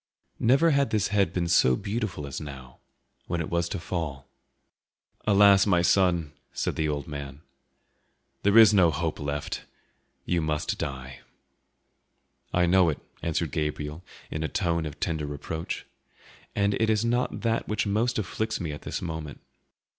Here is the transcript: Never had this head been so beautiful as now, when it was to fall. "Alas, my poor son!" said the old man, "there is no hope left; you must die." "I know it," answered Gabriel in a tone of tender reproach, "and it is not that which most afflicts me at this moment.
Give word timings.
Never 0.39 0.71
had 0.71 0.89
this 0.89 1.09
head 1.09 1.31
been 1.31 1.47
so 1.47 1.75
beautiful 1.75 2.25
as 2.25 2.41
now, 2.41 2.79
when 3.27 3.39
it 3.39 3.51
was 3.51 3.69
to 3.69 3.77
fall. 3.79 4.27
"Alas, 5.27 5.67
my 5.67 5.81
poor 5.81 5.83
son!" 5.83 6.33
said 6.51 6.75
the 6.75 6.89
old 6.89 7.07
man, 7.07 7.41
"there 8.41 8.57
is 8.57 8.73
no 8.73 8.89
hope 8.89 9.19
left; 9.19 9.63
you 10.25 10.41
must 10.41 10.79
die." 10.79 11.19
"I 12.51 12.65
know 12.65 12.89
it," 12.89 12.97
answered 13.21 13.51
Gabriel 13.51 14.03
in 14.31 14.41
a 14.41 14.47
tone 14.47 14.87
of 14.87 14.99
tender 14.99 15.27
reproach, 15.27 15.85
"and 16.55 16.73
it 16.81 16.89
is 16.89 17.05
not 17.05 17.41
that 17.41 17.67
which 17.67 17.85
most 17.85 18.17
afflicts 18.17 18.59
me 18.59 18.71
at 18.71 18.81
this 18.81 19.03
moment. 19.03 19.39